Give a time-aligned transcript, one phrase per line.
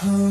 [0.00, 0.24] Empat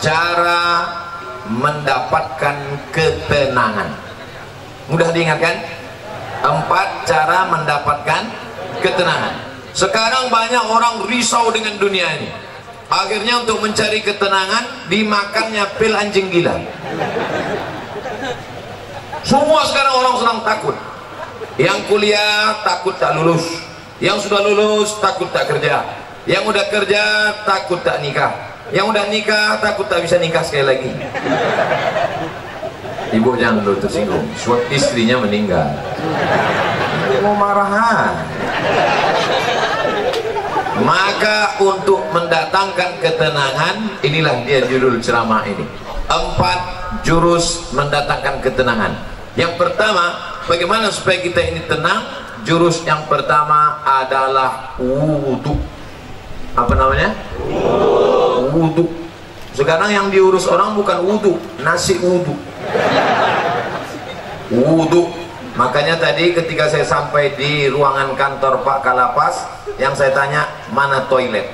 [0.00, 0.88] cara
[1.52, 2.56] mendapatkan
[2.88, 3.92] ketenangan.
[4.88, 5.68] Mudah diingatkan?
[6.40, 8.32] Empat cara mendapatkan
[8.80, 9.36] ketenangan.
[9.76, 12.43] Sekarang banyak orang risau dengan dunia ini.
[12.92, 16.56] Akhirnya untuk mencari ketenangan dimakannya pil anjing gila.
[19.24, 20.76] Semua sekarang orang sedang takut.
[21.56, 23.46] Yang kuliah takut tak lulus.
[24.02, 25.80] Yang sudah lulus takut tak kerja.
[26.28, 27.02] Yang udah kerja
[27.48, 28.32] takut tak nikah.
[28.68, 30.90] Yang udah nikah takut tak bisa nikah sekali lagi.
[33.16, 34.26] Ibu jangan dulu tersinggung.
[34.36, 35.72] Suatu istrinya meninggal.
[37.08, 38.12] Dia mau marahan.
[40.84, 45.64] Maka untuk mendatangkan ketenangan Inilah dia judul ceramah ini.
[46.04, 46.58] Empat
[47.00, 48.92] jurus mendatangkan ketenangan.
[49.34, 52.04] Yang pertama Bagaimana supaya kita ini tenang?
[52.44, 55.56] Jurus yang pertama adalah wudhu
[56.52, 57.16] Apa namanya?
[58.52, 58.84] Wudhu
[59.56, 62.36] Sekarang yang diurus orang bukan wudhu Nasi wudhu
[64.52, 65.23] Wudhu
[65.54, 69.46] Makanya tadi ketika saya sampai di ruangan kantor Pak Kalapas,
[69.78, 71.46] yang saya tanya mana toilet.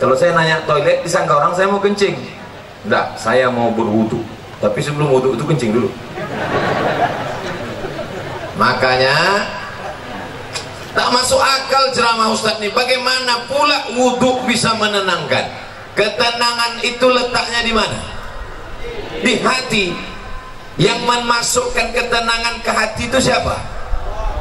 [0.00, 2.16] Kalau saya nanya toilet, disangka orang saya mau kencing.
[2.88, 4.24] Enggak, saya mau berwudu.
[4.56, 5.88] Tapi sebelum wudu itu kencing dulu.
[8.56, 9.16] Makanya
[10.96, 12.72] tak masuk akal ceramah Ustadz ini.
[12.72, 15.44] Bagaimana pula wudu bisa menenangkan?
[15.92, 18.00] Ketenangan itu letaknya di mana?
[19.20, 20.15] Di hati
[20.76, 23.56] yang memasukkan ketenangan ke hati itu siapa?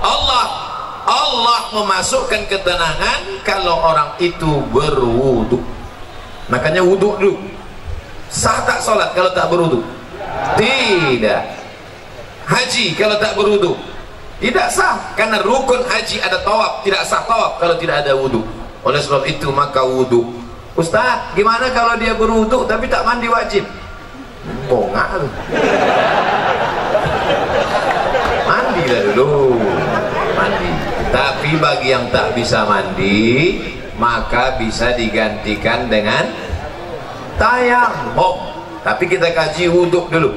[0.03, 0.47] Allah.
[1.05, 5.61] Allah memasukkan ketenangan kalau orang itu berwudu
[6.49, 7.37] makanya wudu dulu.
[8.33, 9.85] Sah tak sholat kalau tak berwudu?
[10.57, 11.45] tidak.
[12.49, 13.77] Haji kalau tak berwudu?
[14.41, 15.13] tidak sah.
[15.13, 16.81] Karena rukun haji ada tawaf.
[16.81, 18.41] Tidak sah tawaf kalau tidak ada wudu
[18.85, 20.45] oleh sebab itu maka wudu
[20.77, 23.65] Ustaz gimana kalau dia berwudu tapi tak mandi wajib
[24.65, 25.29] bongak lu
[28.45, 29.57] mandi lah dulu
[30.35, 30.71] mandi.
[31.09, 33.61] Tapi bagi yang tak bisa mandi
[33.95, 36.27] maka bisa digantikan dengan
[37.39, 40.35] tayamum tapi kita kaji wuduk dulu.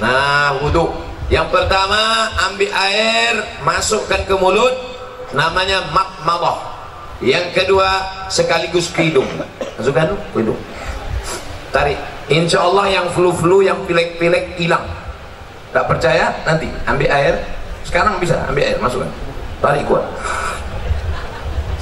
[0.00, 1.08] Nah wuduk.
[1.30, 4.74] Yang pertama ambil air masukkan ke mulut.
[5.30, 6.70] Namanya makmalah
[7.20, 8.00] yang kedua
[8.32, 9.28] sekaligus hidung
[9.76, 10.56] masukkan hidung
[11.68, 12.00] tarik
[12.30, 14.86] Insya Allah yang flu-flu, yang pilek-pilek hilang.
[15.74, 16.30] Tak percaya?
[16.46, 17.34] Nanti ambil air.
[17.82, 19.10] Sekarang bisa ambil air, masukkan.
[19.58, 20.06] Tarik kuat.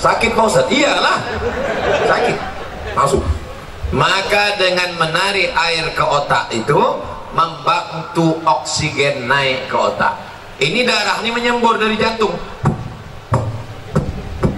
[0.00, 0.64] Sakit Ustaz?
[0.72, 1.20] Iyalah.
[2.08, 2.36] Sakit.
[2.96, 3.20] Masuk.
[3.92, 6.80] Maka dengan menarik air ke otak itu
[7.36, 10.16] membantu oksigen naik ke otak.
[10.58, 12.32] Ini darah ini menyembur dari jantung.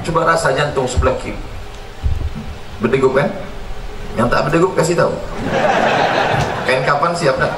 [0.07, 1.37] Coba rasa jantung sebelah kiri.
[2.79, 3.50] Berdegup kan?
[4.19, 5.15] Yang tak berdegup kasih tahu.
[6.67, 7.53] Kain kapan siap dah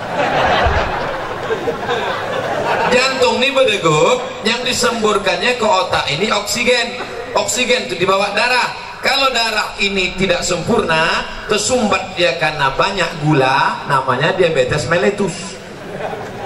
[2.93, 7.01] jantung ini berdegup yang disemburkannya ke otak ini oksigen.
[7.33, 8.77] Oksigen itu dibawa darah.
[9.01, 15.57] Kalau darah ini tidak sempurna tersumbat dia karena banyak gula namanya diabetes mellitus.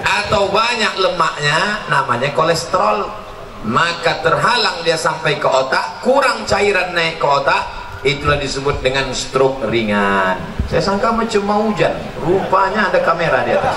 [0.01, 3.27] Atau banyak lemaknya namanya kolesterol.
[3.67, 7.61] Maka terhalang dia sampai ke otak kurang cairan naik ke otak
[8.05, 10.37] itulah disebut dengan stroke ringan.
[10.67, 11.93] Saya sangka mau hujan.
[12.21, 13.75] Rupanya ada kamera di atas.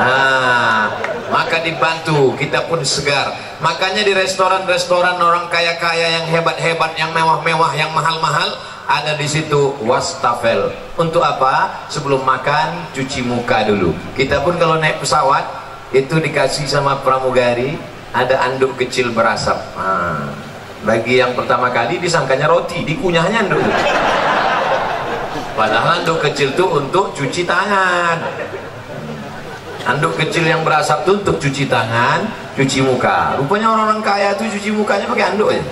[0.00, 0.90] Nah
[1.30, 2.34] maka dibantu.
[2.36, 3.32] Kita pun segar.
[3.62, 8.58] Makanya di restoran-restoran orang kaya-kaya yang hebat-hebat yang mewah-mewah yang mahal-mahal
[8.90, 10.74] ada di situ wastafel.
[10.98, 11.86] Untuk apa?
[11.86, 13.94] Sebelum makan cuci muka dulu.
[14.18, 15.46] Kita pun kalau naik pesawat
[15.94, 17.78] itu dikasih sama pramugari
[18.10, 19.58] ada anduk kecil berasap.
[19.78, 20.34] Nah,
[20.82, 23.62] bagi yang pertama kali disangkanya roti dikunyahnya anduk.
[25.54, 28.18] Padahal anduk kecil itu untuk cuci tangan.
[29.86, 32.28] Anduk kecil yang berasap itu untuk cuci tangan
[32.60, 33.40] cuci muka.
[33.40, 35.62] Rupanya orang-orang kaya itu cuci mukanya pakai anduk ya.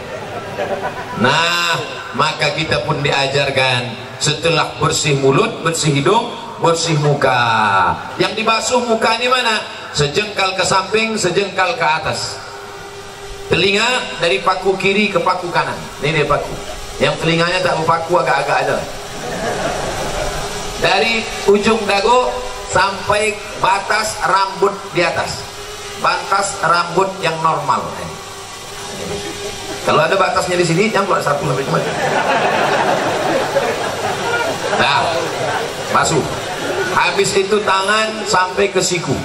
[1.20, 1.76] Nah
[2.16, 7.38] maka kita pun diajarkan setelah bersih mulut bersih hidung bersih muka.
[8.18, 9.60] Yang dibasuh muka ini mana
[9.92, 12.36] sejengkal ke samping sejengkal ke atas.
[13.48, 15.76] Telinga dari paku kiri ke paku kanan.
[16.04, 16.52] Ini dia paku.
[17.00, 18.76] Yang telinganya tak berpaku agak-agak ada.
[20.78, 22.28] Dari ujung dagu
[22.68, 23.32] sampai
[23.62, 25.40] batas rambut di atas.
[26.04, 27.82] Batas rambut yang normal.
[29.88, 31.82] Kalau ada batasnya di sini yang buat satu lebih cepat.
[34.78, 35.00] nah
[35.90, 36.22] masuk
[36.92, 39.16] habis itu tangan sampai ke siku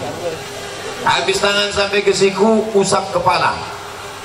[1.03, 3.55] habis tangan sampai ke siku usap kepala.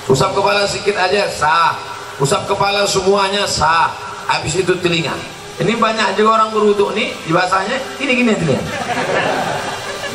[0.08, 1.76] Usap kepala sedikit aja sah.
[2.22, 3.92] Usap kepala semuanya sah.
[4.30, 5.14] Habis itu telinga.
[5.58, 8.62] Ini banyak juga orang berwuduk nih di bahasanya ini gini telinga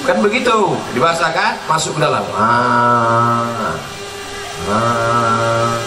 [0.04, 2.24] kan begitu dibasahkan masuk ke dalam.
[2.36, 3.72] Ah,
[4.68, 5.80] ah,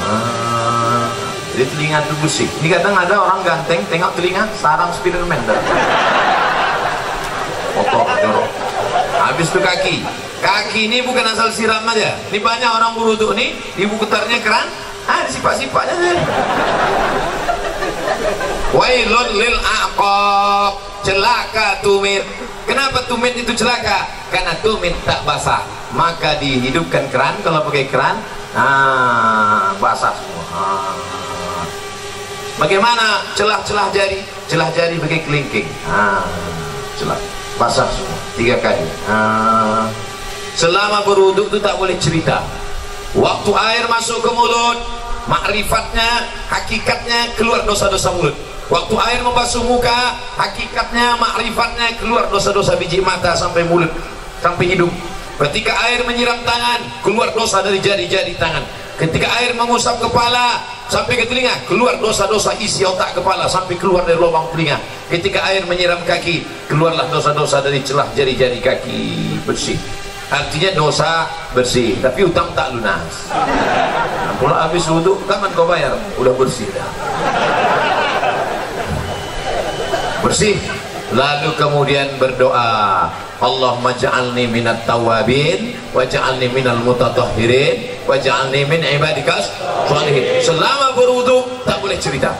[0.00, 1.08] ah.
[1.52, 2.48] jadi telinga itu bersih.
[2.64, 5.40] Ini kadang ada orang ganteng tengok telinga sarang Spiderman
[7.72, 8.46] kotor jorok
[9.32, 9.96] habis itu kaki.
[10.44, 12.20] Kaki ini bukan asal siram aja.
[12.28, 14.68] Ini banyak orang berwuduk nih ibu putarnya keran
[15.08, 15.98] ah sifat-sifatnya
[18.76, 22.20] wailun lil aqab celaka tumit.
[22.68, 24.06] Kenapa tumit itu celaka?
[24.28, 25.64] Karena tumit tak basah.
[25.96, 28.20] Maka dihidupkan keran kalau pakai keran
[28.52, 30.44] ah basah semua.
[30.52, 31.64] Ah.
[32.60, 34.20] bagaimana celah-celah jari?
[34.44, 35.68] Celah jari pakai kelingking.
[35.88, 36.20] Ah
[37.00, 38.18] celah basah semua.
[38.34, 38.82] Tiga kali.
[40.58, 42.42] Selama berwuduk itu tak boleh cerita.
[43.14, 44.82] Waktu air masuk ke mulut
[45.30, 48.34] makrifatnya hakikatnya keluar dosa-dosa mulut.
[48.66, 53.92] Waktu air membasuh muka hakikatnya makrifatnya keluar dosa-dosa biji mata sampai mulut
[54.42, 54.90] sampai hidung.
[55.38, 58.66] Ketika air menyiram tangan keluar dosa dari jari-jari tangan
[59.00, 60.60] ketika air mengusap kepala
[60.92, 64.76] sampai ke telinga keluar dosa-dosa isi otak kepala sampai keluar dari lubang telinga.
[65.08, 69.00] Ketika air menyiram kaki keluarlah dosa-dosa dari celah jari-jari kaki.
[69.48, 69.78] Bersih.
[70.32, 73.28] Artinya dosa bersih tapi utang tak lunas.
[73.32, 75.92] Nah, pula habis wudhu kapan kau bayar?
[76.16, 76.88] Udah bersih dah.
[80.24, 80.56] Bersih
[81.12, 83.08] lalu kemudian berdoa
[83.42, 89.50] Allah ja'alni minat tawabin wa ja'alni minal mutatahhirin wa ja'alni min ibadikas
[89.90, 92.32] salihin selama berwudhu tak boleh cerita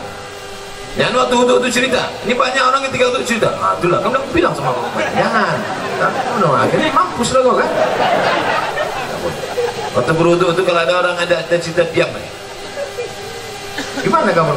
[0.93, 2.05] Jangan waktu wudhu itu cerita.
[2.21, 3.49] Ini banyak orang ketika untuk cerita.
[3.57, 5.01] Ah, itulah kamu bilang sama aku.
[5.01, 5.57] Jangan.
[5.97, 7.69] Kamu dong akhirnya mampus lah kau kan.
[9.97, 12.09] Waktu berwudhu itu kalau ada orang ada, ada cerita diam.
[14.05, 14.53] Gimana kamu?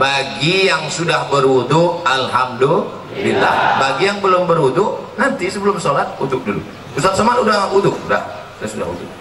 [0.00, 3.54] Bagi yang sudah berwudhu, alhamdulillah.
[3.76, 6.64] Bagi yang belum berwudhu, nanti sebelum sholat wudhu dulu.
[6.96, 8.24] Ustaz Somad udah wudhu, udah,
[8.56, 9.20] saya sudah wudhu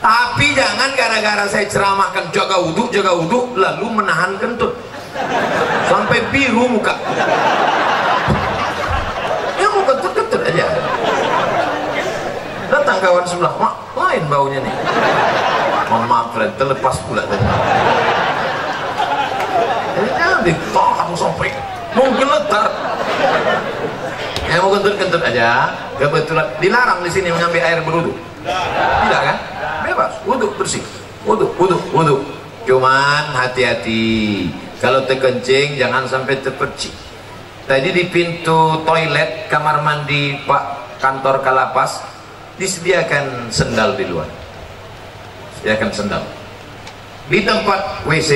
[0.00, 4.72] tapi jangan gara-gara saya ceramahkan jaga wudhu jaga wudhu lalu menahan kentut.
[5.92, 6.96] Sampai biru muka.
[9.60, 10.66] Ya mau kentut-kentut aja.
[12.72, 14.74] Datang kawan sebelah mak lain baunya nih.
[15.92, 17.44] Mohon maaf terlepas pula tadi
[20.40, 21.50] jangan ditahan sampai
[21.92, 22.66] mau geletar
[24.48, 25.48] ya mau kentut-kentut aja.
[26.00, 28.12] Kebetulan dilarang di sini mengambil air berwudhu.
[28.40, 29.36] Tidak kan?
[29.84, 30.16] Bebas.
[30.24, 30.80] Wudhu bersih.
[31.28, 32.16] Wudhu wudhu wudhu.
[32.64, 34.48] Cuman hati-hati.
[34.80, 36.90] Kalau terkencing jangan sampai terpercik.
[37.68, 42.00] Tadi di pintu toilet kamar mandi pak kantor kalapas
[42.56, 44.26] disediakan sendal di luar.
[45.60, 46.24] Sediakan sendal.
[47.28, 48.32] Di tempat WC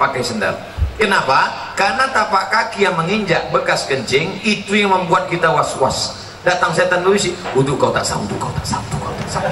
[0.00, 0.71] pakai sendal
[1.02, 1.62] kenapa?
[1.82, 6.14] karena tapak kaki yang menginjak bekas kencing itu yang membuat kita was-was.
[6.42, 9.42] Datang setan berisi wudhu kau tak wudhu kau tak wudhu kau tak sah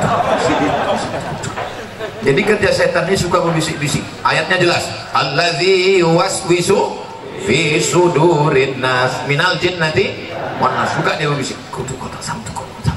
[2.20, 4.05] jadi kerja setan ini suka berbisik-bisik.
[4.20, 4.84] Ayatnya jelas.
[5.15, 6.98] Alladzi waswisu
[7.46, 9.25] fi sudurin nas.
[9.25, 12.94] Minal jinnati wan nas suka dia berbisik wudhu kau sah wudhu kau sah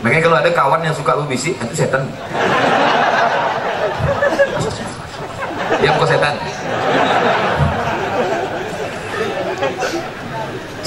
[0.00, 2.06] makanya kalau ada kawan yang suka berbisik itu setan.
[5.80, 6.34] Diam kau setan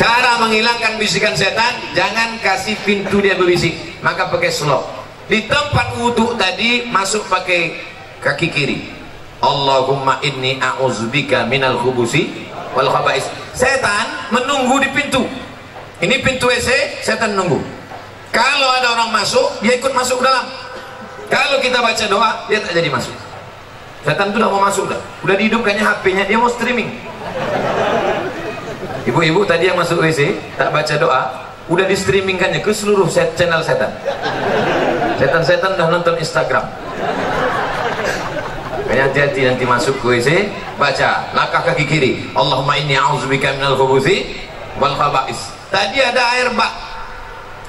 [0.03, 3.71] cara menghilangkan bisikan setan jangan kasih pintu dia berbisik.
[4.03, 4.83] Maka pakai slot
[5.31, 7.79] di tempat wudhu tadi masuk pakai
[8.19, 8.79] kaki kiri.
[9.39, 12.43] Allahumma inni a'udzubika minal khubusi
[12.75, 13.23] wal khabais.
[13.55, 15.23] Setan menunggu di pintu.
[16.03, 17.63] Ini pintu WC setan nunggu.
[18.35, 20.43] Kalau ada orang masuk dia ikut masuk ke dalam.
[21.31, 23.15] Kalau kita baca doa dia tak jadi masuk.
[24.03, 24.99] Setan itu udah mau masuk dah.
[25.23, 26.91] Udah dihidupkannya HP-nya dia mau streaming
[29.07, 31.23] ibu-ibu tadi yang masuk WC tak baca doa
[31.71, 33.91] udah di streamingkannya ke seluruh set channel setan.
[35.15, 36.67] Setan-setan udah nonton Instagram.
[38.83, 40.29] Kayaknya hati-hati nanti masuk ke WC
[40.75, 42.11] baca langkah kaki kiri.
[42.35, 44.35] Allahumma inni a'udzubika minal khubuthi
[44.77, 45.39] wal khaba'is.
[45.71, 46.73] Tadi ada air bak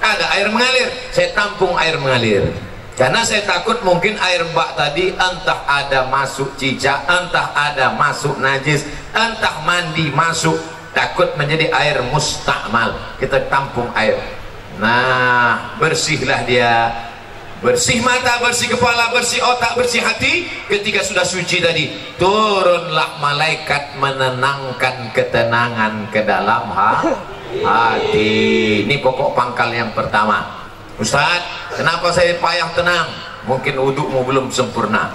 [0.04, 0.90] ada air mengalir.
[1.14, 2.50] Saya tampung air mengalir.
[2.94, 8.86] Karena saya takut mungkin air bak tadi entah ada masuk cicak entah ada masuk najis
[9.10, 10.54] entah mandi masuk
[10.94, 14.16] takut menjadi air mustakmal kita tampung air
[14.78, 16.90] nah bersihlah dia
[17.64, 25.08] bersih mata, bersih kepala, bersih otak, bersih hati ketika sudah suci tadi turunlah malaikat menenangkan
[25.16, 26.68] ketenangan ke dalam
[27.64, 28.32] hati
[28.84, 31.42] ini pokok pangkal yang pertama Ustaz,
[31.74, 33.10] kenapa saya payah tenang?
[33.50, 35.10] Mungkin wudukmu belum sempurna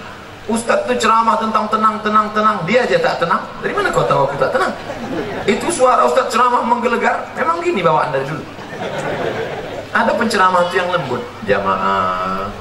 [0.50, 2.58] Ustaz itu ceramah tentang tenang, tenang, tenang.
[2.66, 3.46] Dia aja tak tenang.
[3.62, 4.74] Dari mana kau tahu aku tak tenang?
[5.50, 7.34] Itu suara Ustaz ceramah menggelegar.
[7.34, 8.46] Memang gini bawaan dari dulu.
[9.90, 11.26] Ada penceramah itu yang lembut.
[11.50, 12.54] Jamaah,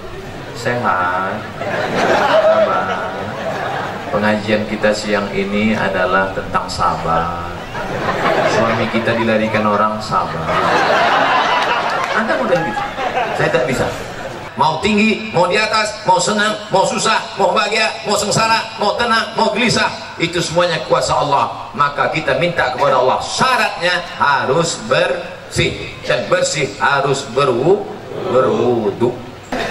[0.56, 1.36] sehat,
[2.40, 3.12] sabar.
[4.08, 7.52] Pengajian kita siang ini adalah tentang sabar.
[8.56, 10.48] Suami kita dilarikan orang sabar.
[12.16, 12.82] Anda model gitu.
[13.36, 13.84] Saya tak bisa
[14.58, 19.30] mau tinggi, mau di atas, mau senang, mau susah, mau bahagia, mau sengsara, mau tenang,
[19.38, 19.86] mau gelisah
[20.18, 25.94] itu semuanya kuasa Allah maka kita minta kepada Allah syaratnya harus bersih.
[26.02, 27.86] Dan bersih harus berwu
[28.34, 29.14] berwudu.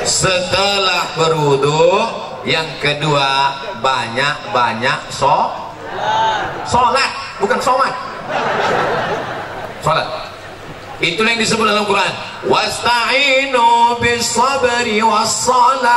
[0.07, 2.07] Setelah berwudu
[2.47, 5.51] yang kedua banyak-banyak so
[6.63, 7.11] sholat
[7.43, 7.91] bukan somat.
[9.83, 10.07] Sholat
[10.97, 12.09] Itulah yang disebut dalam Quran.
[12.49, 15.93] Wasta'inu bis sabri wassalah.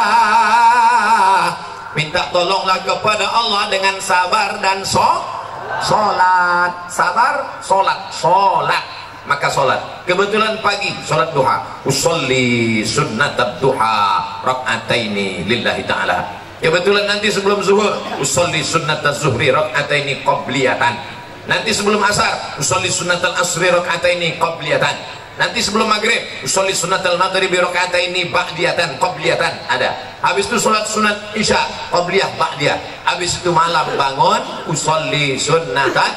[1.96, 5.39] Minta tolonglah kepada Allah dengan sabar dan so
[5.84, 6.72] salat.
[6.92, 7.34] Sabar,
[7.64, 8.84] salat, salat.
[9.28, 9.78] Maka salat.
[10.08, 11.60] Kebetulan pagi salat duha.
[11.84, 13.96] Usolli sunnat duha
[14.42, 16.24] rakaataini lillahi taala.
[16.60, 21.20] Kebetulan nanti sebelum zuhur usolli sunnat zuhri rakaataini qabliyatan
[21.50, 23.66] nanti sebelum asar usolli sunat al-asri
[24.14, 24.94] ini qabliyatan
[25.40, 27.56] nanti sebelum maghrib usolli sunat al-maghribi
[28.04, 30.20] ini ba'diyatan qabliyatan ada.
[30.20, 31.56] Habis itu sholat sunat isya
[31.88, 32.76] qabliyah ba'diyah.
[33.08, 36.12] Habis itu malam bangun usolli sunatan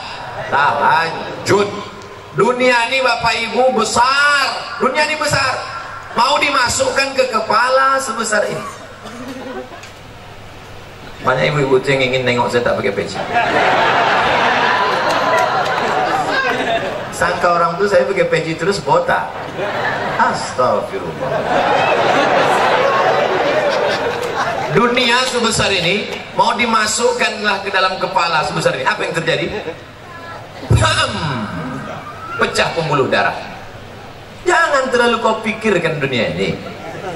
[0.52, 1.72] tahajud.
[2.36, 4.78] Dunia ini bapak ibu besar.
[4.84, 5.56] Dunia ini besar.
[6.20, 8.84] Mau dimasukkan ke kepala sebesar ini.
[11.24, 13.16] Banyak ibu-ibu yang ingin nengok saya tak pakai peci
[17.14, 19.30] sangka orang tuh saya pakai peci terus botak.
[20.18, 21.32] Astagfirullah.
[24.74, 28.86] Dunia sebesar ini mau dimasukkanlah ke dalam kepala sebesar ini.
[28.90, 29.46] Apa yang terjadi?
[30.74, 31.14] Bam!
[32.42, 33.38] pecah pembuluh darah.
[34.44, 36.58] Jangan terlalu kau pikirkan dunia ini.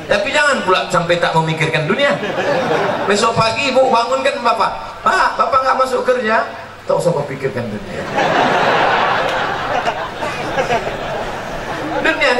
[0.08, 2.16] Tapi jangan pula sampai tak memikirkan dunia.
[3.10, 5.02] Besok pagi ibu bangunkan bapak.
[5.04, 6.46] Pak bapak nggak masuk kerja?
[6.88, 8.06] Tak usah kau pikirkan dunia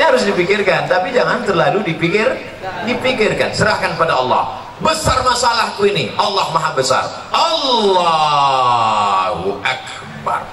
[0.08, 2.32] harus dipikirkan tapi jangan terlalu dipikir
[2.88, 3.52] dipikirkan.
[3.52, 4.64] Serahkan pada Allah.
[4.78, 7.04] Besar masalahku ini Allah maha besar.
[7.34, 8.78] Allahu
[9.66, 10.46] Akbar.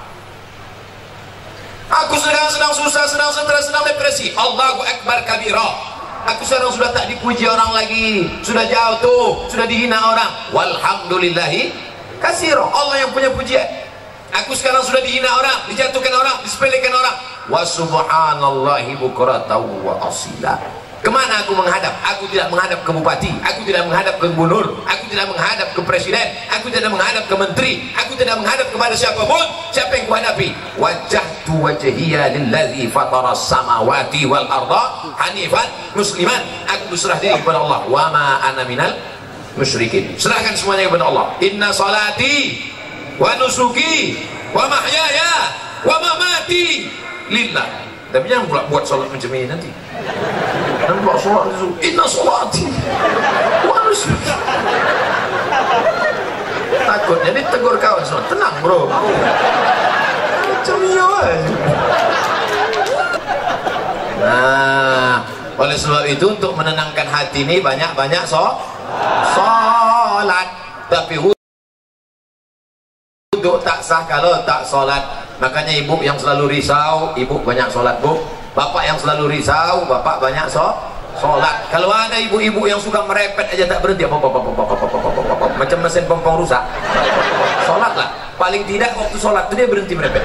[1.93, 4.33] Aku sedang sedang susah sedang stres sedang depresi.
[4.35, 5.95] Allahu Akbar kabira.
[6.25, 8.25] Aku sekarang sudah tak dipuji orang lagi.
[8.41, 10.33] Sudah jauh tuh sudah dihina orang.
[10.57, 11.69] Walhamdulillahi
[12.17, 12.65] kasiro.
[12.73, 13.69] Allah yang punya pujian.
[14.43, 17.15] Aku sekarang sudah dihina orang dijatuhkan orang disepelekan orang
[17.49, 20.85] wa subhanallahi bukratan wa asila.
[21.05, 21.93] Ke mana aku menghadap?
[22.17, 23.29] Aku tidak menghadap ke bupati.
[23.45, 24.73] Aku tidak menghadap ke gubernur.
[24.89, 26.33] Aku tidak menghadap ke presiden.
[26.49, 27.73] Aku tidak menghadap ke menteri.
[27.93, 29.45] Aku tidak menghadap kepada siapa pun.
[29.69, 30.49] Siapa yang kuhadapi?
[30.81, 36.41] Wajah tu wajhiya lillazi fatara samawati wal arda hanifan musliman.
[36.73, 37.85] Aku berserah diri kepada Allah.
[37.85, 38.97] Wa ma ana minal
[39.61, 40.17] musyrikin.
[40.17, 41.37] Serahkan semuanya kepada Allah.
[41.45, 42.65] Inna salati
[43.21, 44.25] wa nusuki
[44.57, 45.53] wa mahyaya
[45.85, 46.89] wa mamati
[47.29, 47.69] lillah.
[48.15, 49.71] Tapi jangan pula buat solat macam ini nanti.
[50.85, 52.69] Dan buat solat itu inna solati
[56.85, 58.87] takut jadi tegur kawan solat tenang bro.
[60.45, 61.09] Macam iya
[64.25, 65.21] nah
[65.57, 68.61] oleh sebab itu untuk menenangkan hati ini banyak-banyak so
[69.33, 70.49] solat.
[70.93, 71.17] Tapi
[73.33, 78.19] untuk tak sah kalau tak solat makanya ibu yang selalu risau ibu banyak sholat bu.
[78.55, 80.63] Bapak yang selalu risau bapak banyak so
[81.19, 81.67] sholat.
[81.71, 85.21] Kalau ada ibu-ibu yang suka merepet aja tak berhenti apa, apa, apa, apa, apa, apa,
[85.35, 86.63] apa, macam mesin pompong rusak.
[87.67, 88.09] Sholat lah.
[88.35, 90.23] Paling tidak waktu sholat itu dia berhenti merepet.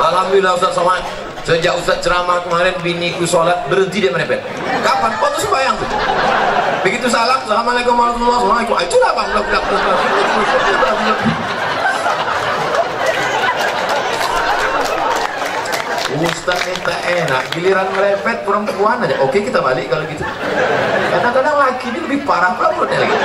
[0.00, 1.02] Alhamdulillah Ustaz Somad
[1.44, 4.40] sejak Ustaz ceramah kemarin biniku sholat berhenti dia merepet.
[4.82, 5.12] Kapan?
[5.20, 5.88] waktu sembahyang tuh
[6.80, 8.88] begitu salam Assalamualaikum warahmatullahi wabarakatuh.
[8.88, 9.28] Itulah bang
[16.20, 19.16] Ustaz minta enak giliran merepet perempuan aja.
[19.24, 20.20] Oke kita balik kalau gitu.
[21.08, 23.16] Kadang-kadang laki ini lebih parah perempuan lagi.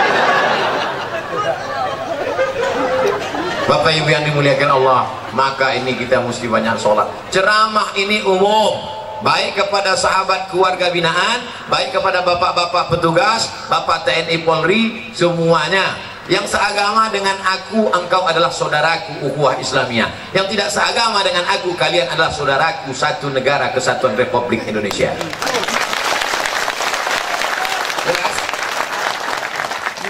[3.66, 7.12] Bapak Ibu yang dimuliakan Allah maka ini kita mesti banyak sholat.
[7.36, 8.96] Ceramah ini umum.
[9.24, 11.40] Baik kepada sahabat keluarga binaan
[11.72, 19.29] baik kepada bapak-bapak petugas bapak TNI Polri semuanya yang seagama dengan aku engkau adalah saudaraku
[19.29, 25.13] ukhuwah Islamiyah yang tidak seagama dengan aku kalian adalah saudaraku satu negara kesatuan Republik Indonesia.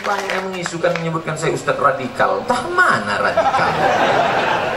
[0.06, 2.46] Banyak yang mengisukan menyebutkan saya ustadz radikal.
[2.46, 3.70] Entah mana radikal.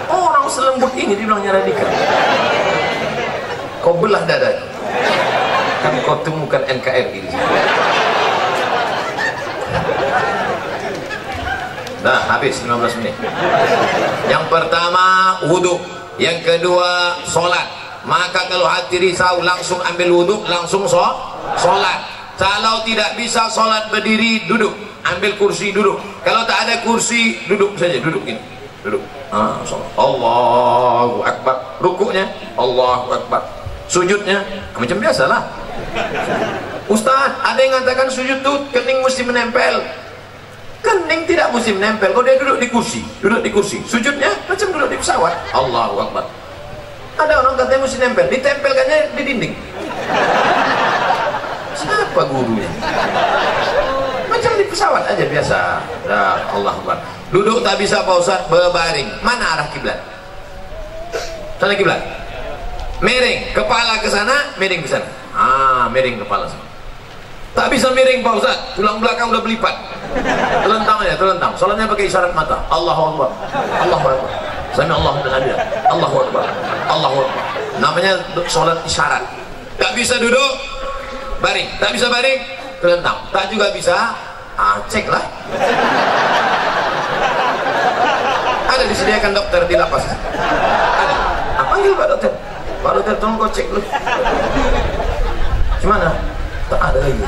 [0.09, 1.85] Orang selembut ini dibilangnya radikal.
[3.85, 4.57] Kau belah dada
[5.79, 7.47] kan kau temukan NKRI di sini
[12.03, 13.15] Nah, habis 15 menit.
[14.31, 15.83] Yang pertama wudhu,
[16.17, 17.67] yang kedua solat.
[18.07, 21.03] Maka kalau hati risau langsung ambil wudhu, langsung so,
[21.59, 22.07] solat.
[22.39, 24.73] Kalau tidak bisa solat berdiri, duduk.
[25.03, 25.99] Ambil kursi duduk.
[26.23, 28.39] Kalau tak ada kursi, duduk saja, duduk ini.
[28.87, 29.03] Duduk.
[29.35, 29.59] Ah,
[29.99, 31.57] Allahu Akbar.
[31.83, 34.45] Rukuknya, Allahu Akbar sujudnya
[34.77, 35.43] macam biasa lah
[36.89, 39.81] Ustaz ada yang mengatakan sujud tuh kening mesti menempel
[40.83, 43.01] kening tidak mesti menempel kalau dia duduk di kursi?
[43.19, 43.79] Duduk di kursi.
[43.85, 45.35] Sujudnya macam duduk di pesawat.
[45.51, 46.25] Allahu Akbar.
[47.19, 49.55] Ada orang katanya mesti nempel ditempelkannya di dinding.
[51.75, 52.71] Siapa gurunya?
[54.31, 55.59] Macam di pesawat aja biasa.
[56.07, 56.23] Ya
[56.55, 56.99] Allah Akbar.
[57.35, 59.09] Duduk tak bisa Pak berbaring.
[59.27, 59.99] Mana arah kiblat?
[61.59, 61.99] Sana kiblat?
[63.03, 63.51] Miring.
[63.51, 65.09] Kepala ke sana miring ke sana.
[65.35, 66.68] Ah miring kepala sana
[67.55, 68.57] tak bisa miring Pak Ustaz.
[68.77, 69.75] Tulang belakang udah berlipat.
[70.65, 71.53] Terlentang aja terlentang.
[71.57, 72.61] Soalnya pakai isyarat mata.
[72.73, 73.31] Allahu Akbar.
[73.85, 74.31] Allahu Akbar.
[74.77, 75.57] Sami Allah dan adil
[75.89, 76.45] Allahu Akbar.
[76.87, 77.45] Allahu Akbar.
[77.81, 78.13] Namanya
[78.47, 79.25] sholat isyarat.
[79.79, 80.53] Tak bisa duduk
[81.41, 81.69] baring.
[81.79, 82.41] Tak bisa baring
[82.83, 83.17] terlentang.
[83.31, 83.95] Tak juga bisa
[84.59, 85.23] ah cek lah.
[88.69, 90.05] Ada disediakan dokter di lapas.
[90.07, 91.15] Ada.
[91.59, 92.33] Ah, panggil pak dokter.
[92.79, 93.83] Pak Dokter tolong kau cek dulu.
[95.83, 96.09] Gimana?
[96.69, 97.25] Tak ada lagi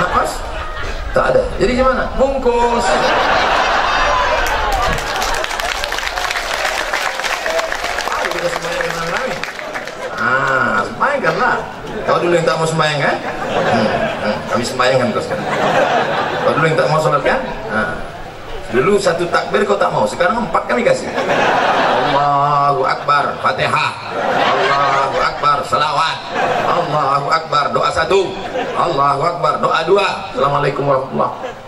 [0.00, 0.30] nafas?
[1.12, 2.08] tak ada jadi gimana?
[2.16, 2.84] bungkus
[8.08, 9.34] ayo kita sembahyang dengan kami
[10.16, 11.56] ah sembahyangkan lah
[12.04, 13.16] kau dulu yang tak mau sembahyang kan?
[13.20, 13.86] Hmm,
[14.24, 15.38] hmm, kami sembahyangkan terus kan
[16.48, 17.40] kau dulu yang tak mau sholat kan?
[17.68, 17.92] Nah.
[18.72, 23.92] dulu satu takbir kau tak mau sekarang empat kami kasih Allahu Akbar Fatihah
[24.24, 26.23] Allahu Akbar Salawat
[26.94, 27.64] Allahu Akbar.
[27.74, 28.30] Doa satu.
[28.78, 29.58] Allahu Akbar.
[29.58, 30.30] Doa dua.
[30.30, 31.58] Assalamualaikum warahmatullahi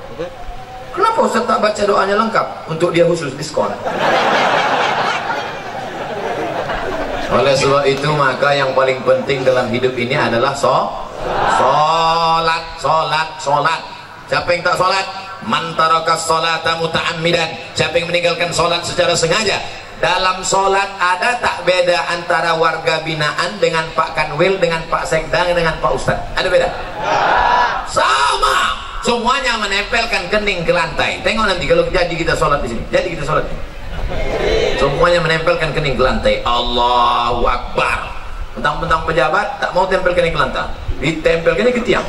[0.95, 2.47] Kenapa Ustaz tak baca doanya lengkap?
[2.71, 3.69] Untuk dia khusus diskon
[7.37, 10.89] oleh sebab itu maka yang paling penting dalam hidup ini adalah so
[11.59, 13.81] solat solat solat.
[14.31, 15.05] Siapa yang tak solat?
[15.45, 17.77] Mantarakas solata muta'ammidan.
[17.77, 19.59] Siapa yang meninggalkan solat secara sengaja
[19.97, 25.77] dalam sholat ada tak beda antara warga binaan dengan Pak Kanwil dengan Pak Sekdang dengan
[25.81, 26.69] Pak Ustad ada beda?
[27.91, 28.57] sama.
[29.07, 31.23] Semuanya menempelkan kening ke lantai.
[31.23, 32.83] Tengok nanti kalau jadi kita sholat di sini.
[32.91, 33.47] Jadi kita sholat
[34.77, 36.43] semuanya menempelkan kening ke lantai.
[36.43, 38.11] Allahu Akbar.
[38.59, 40.67] Mentang-mentang pejabat tak mau tempel kening ke lantai.
[40.99, 42.07] Ditempelkannya ke tiang.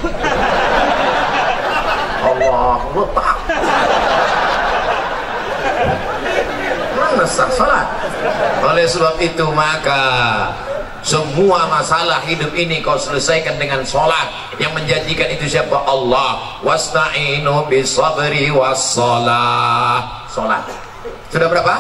[2.18, 3.38] Allah letak
[7.28, 7.88] sah salat.
[8.64, 10.02] Oleh sebab itu maka
[11.04, 15.76] semua masalah hidup ini kau selesaikan dengan solat yang menjanjikan itu siapa?
[15.86, 16.60] Allah.
[16.64, 20.26] Wasta'inu bisabri wassalah.
[20.32, 20.64] Solat
[21.28, 21.76] sudah berapa?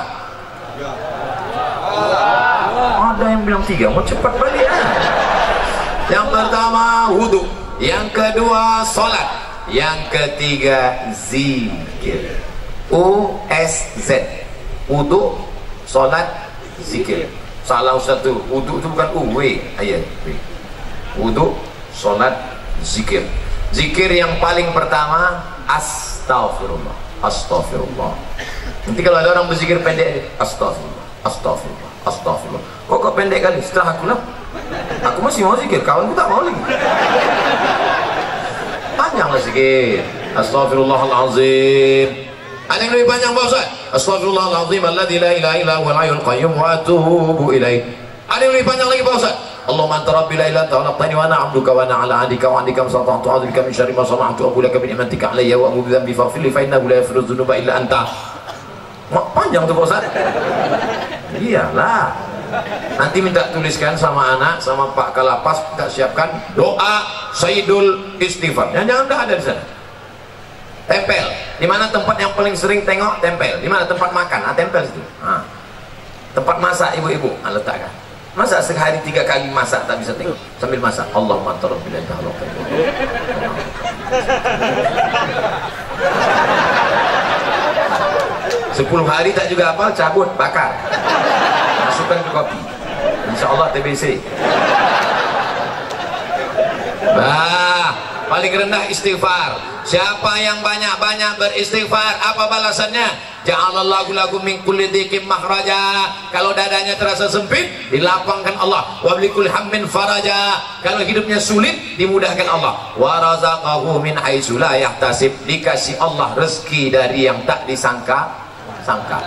[3.17, 4.77] ada yang bilang tiga mau cepat balik ya
[6.13, 7.49] yang pertama wudhu
[7.81, 9.25] yang kedua solat
[9.67, 12.39] yang ketiga zikir.
[12.88, 14.23] U S Z
[14.88, 15.36] wudhu
[15.88, 16.47] solat
[16.84, 17.28] zikir.
[17.67, 20.04] Salah satu wudhu itu bukan u w ayat
[21.19, 21.56] wudhu
[21.91, 22.36] solat
[22.84, 23.28] zikir.
[23.76, 28.15] Zikir yang paling pertama astagfirullah astagfirullah
[28.88, 33.60] nanti kalau ada orang berzikir pendek astagfirullah astagfirullah astagfirullah kok kok pendek kali?
[33.60, 34.19] Setelah aku lah.
[35.04, 36.63] Aku masih mau zikir kawanku tak mau lagi.
[38.95, 40.02] Panjanglah zikir.
[40.34, 42.26] Astagfirullahalazim
[42.67, 43.65] ada yang lebih panjang Pak Ustaz?
[43.95, 47.80] Astagfirullahaladzim Alladhi la ilaha illa huwa al qayyum wa atubu ilaih.
[48.27, 49.36] Ada yang lebih panjang lagi Pak Ustaz?
[49.67, 52.60] Allahumma anta rabbi la ilaha illa anta wa ana 'abduka wa ana 'ala 'adika wa
[52.60, 55.89] 'andika masata'tu a'udzu bika min syarri ma sana'tu abu laka bi ni'matika 'alayya wa a'udzu
[55.95, 58.01] dhanbi faghfir li fa innahu illa anta.
[59.32, 60.03] Panjang tuh Pak Ustaz.
[61.39, 62.12] Iyalah.
[62.99, 68.75] Nanti minta tuliskan sama anak sama Pak Kalapas kita siapkan doa Sayyidul Istighfar.
[68.75, 69.63] Jangan jangan ada di sana.
[70.88, 73.17] Tempel di mana tempat yang paling sering tengok?
[73.21, 73.57] Tempel.
[73.61, 73.83] Di mana?
[73.85, 74.39] Tempat makan.
[74.45, 75.01] Ah tempel situ.
[75.21, 75.41] Ah.
[76.37, 77.33] tempat masak ibu-ibu.
[77.41, 77.89] Ah, letakkan.
[78.37, 80.37] Masa sehari tiga kali masak tak bisa tengok.
[80.61, 81.09] Sambil masak.
[81.17, 81.97] Allah mantar bila
[88.77, 90.77] sepuluh hari tak juga apa cabut bakar.
[91.89, 92.59] Masukkan ke kopi.
[93.33, 94.21] Insya Allah TBC
[97.17, 97.66] bah
[98.27, 99.57] paling rendah istighfar.
[99.87, 103.07] Siapa yang banyak-banyak beristighfar apa balasannya?
[103.47, 108.99] Ja'alallahu lagu min kulli dhikin mahraja kalau dadanya terasa sempit dilapangkan Allah.
[108.99, 110.59] Wa bilikul hammin faraja.
[110.83, 112.91] Kalau hidupnya sulit dimudahkan Allah.
[112.99, 115.31] Wa razaqahu min haitsu la yahtasib.
[115.47, 118.43] Dikasih Allah rezeki dari yang tak disangka.
[118.83, 119.19] Sangka.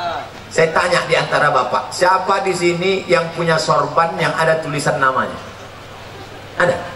[0.50, 5.36] Saya tanya di antara bapak, siapa di sini yang punya sorban yang ada tulisan namanya?
[6.58, 6.89] Ada?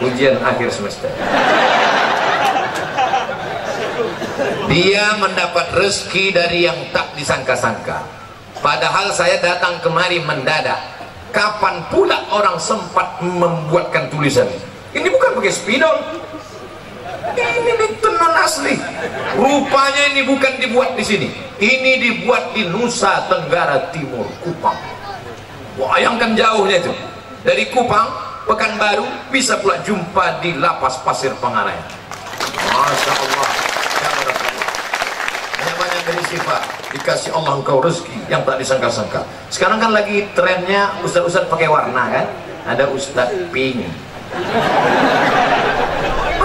[0.00, 1.12] Ujian akhir semester.
[4.70, 8.06] Dia mendapat rezeki dari yang tak disangka-sangka.
[8.60, 10.78] Padahal saya datang kemari mendadak.
[11.30, 14.50] Kapan pula orang sempat membuatkan tulisan
[14.94, 15.08] ini?
[15.30, 15.96] bukan pakai spidol
[17.38, 18.74] ini di tenan asli
[19.38, 21.28] rupanya ini bukan dibuat di sini
[21.62, 24.74] ini dibuat di Nusa Tenggara Timur Kupang
[25.80, 26.92] bayangkan jauhnya itu.
[27.40, 31.80] Dari Kupang Pekanbaru bisa pula jumpa di lapas pasir Pangarayan
[32.68, 33.48] Masya Allah.
[35.56, 36.62] Banyak-banyak dari sifat
[36.92, 39.24] dikasih Allah engkau rezeki yang tak disangka-sangka.
[39.48, 42.26] Sekarang kan lagi trennya ustaz-ustaz pakai warna kan?
[42.68, 43.88] Ada ustaz pink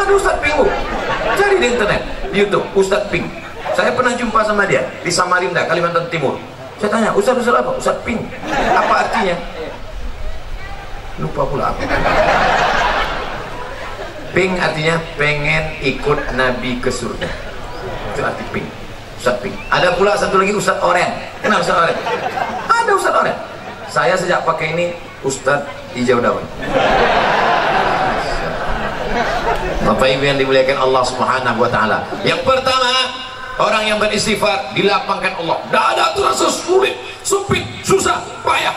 [0.05, 0.65] ada Ustadz Pingu?
[1.33, 3.25] Cari di internet di Youtube Ustadz Ping
[3.73, 6.37] saya pernah jumpa sama dia di Samarinda Kalimantan Timur
[6.85, 7.71] saya tanya Ustadz Ustadz apa?
[7.81, 8.21] Ustadz Ping
[8.77, 9.33] apa artinya?
[11.17, 11.81] Lupa pula apa
[14.37, 17.25] Ping artinya pengen ikut Nabi ke surga.
[18.13, 18.69] Itu arti Ping
[19.17, 21.09] Ustadz Ping ada pula satu lagi Ustadz Oren.
[21.41, 21.97] Kenal Ustadz Oren?
[22.69, 23.37] Ada Ustadz Oren.
[23.89, 24.85] Saya sejak pakai ini
[25.25, 25.65] Ustadz
[25.97, 26.45] hijau daun.
[29.89, 32.05] Bapak Ibu yang dimuliakan Allah Subhanahu wa taala.
[32.21, 33.24] Yang pertama,
[33.59, 35.57] orang yang beristighfar dilapangkan Allah.
[35.67, 38.75] Tidak ada terasa sulit, sempit, susah, payah.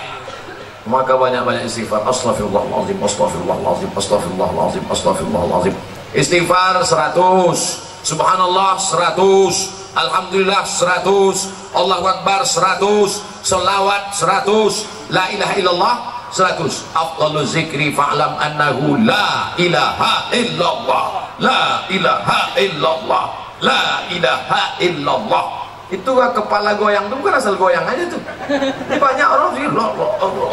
[0.88, 2.00] Maka banyak-banyak istighfar.
[2.08, 5.74] Astaghfirullahalazim, astaghfirullahalazim, astaghfirullahalazim, astaghfirullahalazim.
[6.16, 15.94] Istighfar 100, subhanallah 100, alhamdulillah 100, Allahu akbar 100, selawat 100, la ilaha illallah
[16.32, 23.24] 100 afdalu zikri fa'lam annahu la ilaha illallah la ilaha illallah
[23.62, 25.46] la ilaha illallah.
[25.88, 28.20] Itu kepala goyang itu bukan asal goyang aja tuh.
[28.52, 30.46] Ini banyak orang sih lo lo lo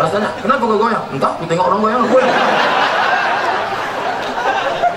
[0.00, 1.04] rasanya kenapa gue goyang?
[1.12, 2.00] Entah aku tengok orang goyang.
[2.12, 2.32] Goyang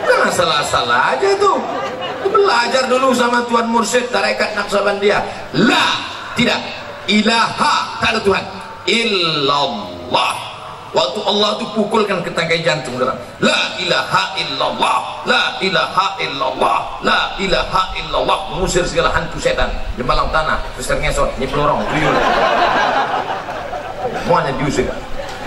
[0.06, 1.60] bukan asal-asal aja tuh.
[2.25, 5.21] Belajar dulu sama Tuan Mursyid tarekat Naksabandia
[5.54, 5.86] la
[6.39, 6.60] tidak.
[7.06, 8.45] Ilaha tak ada Tuhan.
[8.89, 10.55] Illallah
[10.96, 17.36] waktu Allah itu pukulkan ke tangkai jantung dalam la ilaha illallah la ilaha illallah la
[17.36, 18.38] ilaha illallah.
[18.56, 19.68] Mengusir segala hantu setan.
[20.00, 21.84] Di malam tanah Mister Ngesot ini pelorong
[24.24, 24.88] semuanya diusir.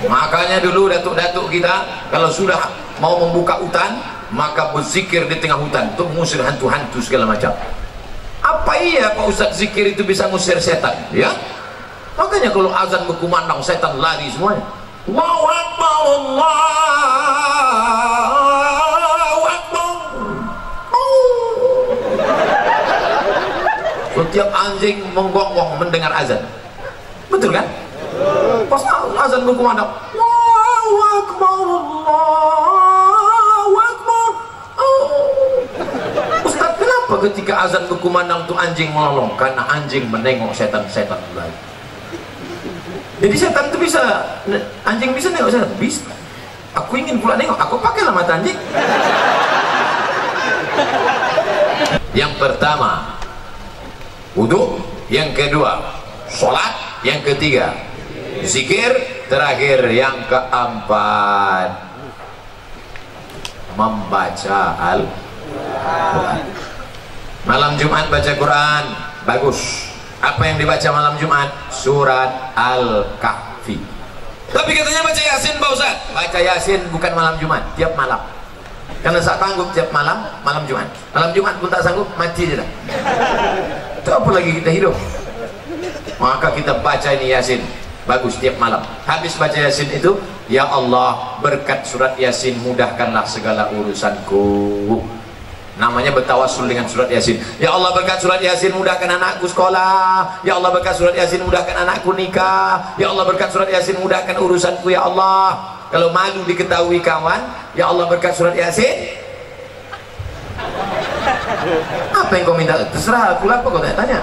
[0.05, 2.69] Makanya dulu datuk-datuk kita kalau sudah
[3.01, 5.89] mau membuka hutan maka berzikir di tengah hutan.
[5.97, 7.57] Untuk mengusir hantu-hantu segala macam.
[8.45, 10.95] Apa iya Pak Ustaz zikir itu bisa mengusir setan?
[11.11, 11.33] Ya?
[12.15, 14.78] Makanya kalau azan berkumandang setan lari semuanya
[15.09, 16.45] Akbar Allahu
[19.49, 19.93] Akbar.
[24.13, 26.45] Setiap anjing menggonggong mendengar azan.
[27.33, 27.65] Betul kan?
[28.69, 28.85] Pas
[29.25, 31.97] azan berkumandang Allahu Akbar Allahu
[33.81, 34.29] Akbar.
[34.77, 35.09] Oh.
[36.45, 39.33] Ustaz kenapa ketika azan berkumandang itu anjing melolong?
[39.41, 41.17] Karena anjing menengok setan-setan.
[41.33, 41.78] lagi
[43.19, 44.03] jadi setan itu bisa
[44.87, 45.71] anjing bisa nengok setan?
[45.83, 46.07] Bisa.
[46.79, 48.55] Aku ingin pula nengok aku pakailah mata anjing.
[52.15, 53.19] Yang pertama
[54.39, 54.79] wudhu.
[55.11, 55.83] Yang kedua
[56.31, 57.03] sholat.
[57.03, 57.75] Yang ketiga
[58.47, 59.19] zikir.
[59.29, 61.69] Terakhir yang keempat
[63.77, 66.49] membaca Al-Quran.
[67.45, 68.85] Malam Jumat baca Quran.
[69.29, 69.88] Bagus
[70.19, 71.49] apa yang dibaca malam Jumat?
[71.71, 73.79] Surat Al-Kahfi.
[74.49, 75.95] Tapi katanya baca Yasin Pak Ustaz.
[76.11, 78.19] Baca Yasin bukan malam Jumat tiap malam.
[78.99, 80.91] Karena saat tanggup tiap malam malam Jumat.
[81.15, 82.69] Malam Jumat pun tak sanggup mati je dah.
[84.03, 84.95] Itu apa lagi kita hidup.
[86.19, 87.63] Maka kita baca ini Yasin.
[88.09, 88.83] Bagus tiap malam.
[89.07, 94.97] Habis baca Yasin itu Ya Allah berkat surat Yasin mudahkanlah segala urusanku
[95.79, 97.39] namanya bertawasul dengan surat yasin.
[97.63, 100.43] Ya Allah berkat surat yasin mudahkan anakku sekolah.
[100.43, 102.99] Ya Allah berkat surat yasin mudahkan anakku nikah.
[102.99, 105.79] Ya Allah berkat surat yasin mudahkan urusanku ya Allah.
[105.89, 107.41] Kalau malu diketahui kawan
[107.79, 109.25] ya Allah berkat surat yasin.
[112.13, 112.75] Apa yang kau minta?
[112.91, 114.19] Terserah aku lah apa kau tanya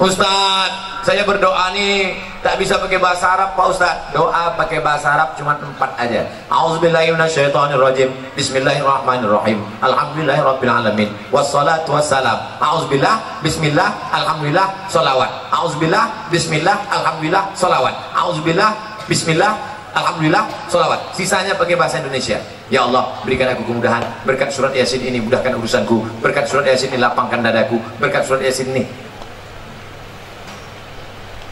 [0.00, 2.14] Ustaz saya berdoa nih
[2.46, 3.94] tak bisa pakai bahasa Arab Pak Ustaz.
[4.14, 6.22] Doa pakai bahasa Arab cuma empat aja.
[6.46, 8.06] A'udzubillahiminasyaitonirrajim
[8.38, 9.58] Bismillahirrahmanirrahim.
[9.82, 11.10] Alhamdulillahirrabbilalamin.
[11.34, 12.38] Wassalatu wassalam.
[12.62, 15.30] A'udzubillah Bismillah Alhamdulillah Salawat.
[15.50, 17.94] A'udzubillah Bismillah Alhamdulillah Salawat.
[18.14, 18.70] A'udzubillah
[19.10, 19.52] Bismillah
[19.92, 21.02] Alhamdulillah Salawat.
[21.18, 22.38] Sisanya pakai bahasa Indonesia.
[22.70, 24.00] Ya Allah berikan aku kemudahan.
[24.22, 26.22] Berkat surat yasin ini mudahkan urusanku.
[26.22, 27.76] Berkat surat yasin ini lapangkan dadaku.
[27.98, 28.86] Berkat surat yasin ini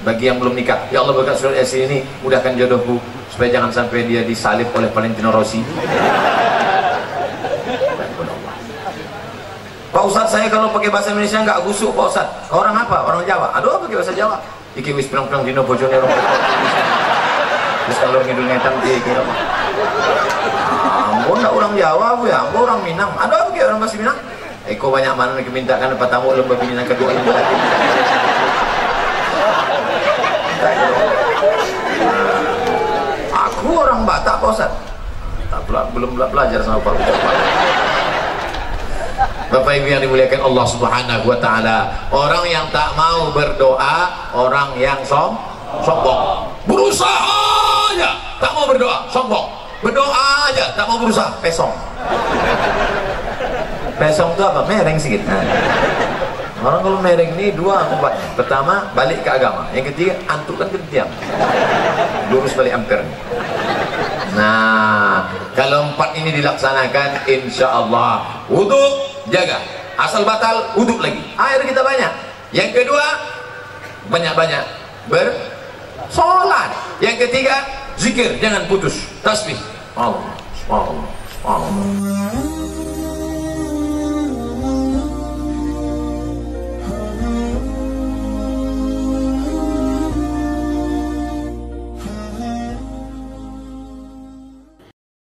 [0.01, 0.89] bagi yang belum nikah.
[0.89, 2.97] Ya Allah berkat surat yasin ini mudahkan jodohku
[3.29, 5.61] supaya jangan sampai dia disalib oleh Valentino Rossi.
[9.91, 13.05] Pak Ustadz saya kalau pakai bahasa Indonesia nggak gusuk Pak Ustadz orang apa?
[13.05, 13.53] orang Jawa.
[13.59, 14.39] Aduh pakai bahasa Jawa.
[14.79, 16.15] Iki wis pirang-pirang dino bojone orang
[17.91, 19.11] terus kalau ngidul ngetan iki iki
[21.11, 23.11] ampun enggak orang Jawa bu ya ampun orang Minang.
[23.19, 24.19] Aduh pakai orang bahasa Minang.
[24.71, 28.29] Eko banyak mana yang minta kan tamu lembah bini kedua ini
[33.31, 34.73] aku orang Batak Ustaz.
[35.51, 36.94] Tak belum belajar sama Pak
[39.51, 45.03] Bapak Ibu yang dimuliakan Allah Subhanahu wa taala orang yang tak mau berdoa orang yang
[45.03, 45.35] som
[45.83, 46.46] sombong.
[46.70, 47.35] Berusaha
[47.90, 49.51] aja tak mau berdoa sombong.
[49.83, 51.75] Berdoa aja tak mau berusaha pesong.
[53.99, 54.61] Pesong itu apa?
[54.70, 55.42] Mereng sedikit nah.
[56.61, 58.37] Orang kalau mereng ini dua empat.
[58.37, 59.64] Pertama balik ke agama.
[59.73, 61.09] Yang ketiga antuk kan diam.
[62.29, 63.05] Lurus balik ampere.
[64.37, 65.27] Nah,
[65.59, 68.79] kalau empat ini dilaksanakan, insya Allah wudhu
[69.33, 69.59] jaga.
[69.96, 71.20] Asal batal wudhu lagi.
[71.35, 72.12] Air kita banyak.
[72.53, 73.07] Yang kedua
[74.12, 74.64] banyak-banyak
[75.09, 76.70] bersolat.
[77.01, 77.57] Yang ketiga
[77.96, 79.01] zikir jangan putus.
[79.25, 79.57] Tasbih.
[79.96, 80.29] Allah,
[80.68, 81.09] Allah,
[81.44, 82.39] Allah.